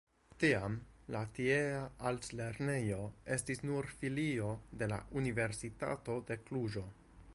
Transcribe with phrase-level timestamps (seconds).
[0.43, 0.75] Tiam
[1.15, 3.05] la tiea altlernejo
[3.35, 4.49] estis nur filio
[4.81, 6.89] de la Universitato de Kluĵo.